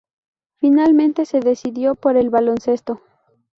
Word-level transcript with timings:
Finalmente, 0.59 1.25
se 1.27 1.41
decidió 1.41 1.93
por 1.93 2.17
el 2.17 2.31
baloncesto. 2.31 3.03